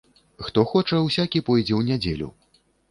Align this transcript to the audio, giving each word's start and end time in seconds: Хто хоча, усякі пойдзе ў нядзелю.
Хто 0.45 0.63
хоча, 0.71 0.97
усякі 1.09 1.43
пойдзе 1.51 1.73
ў 1.77 1.81
нядзелю. 1.93 2.27